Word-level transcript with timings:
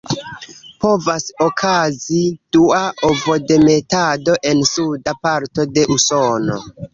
Povas 0.83 1.27
okazi 1.47 2.21
dua 2.57 2.79
ovodemetado 3.09 4.35
en 4.53 4.65
suda 4.71 5.15
parto 5.29 5.69
de 5.77 5.87
Usono. 5.99 6.59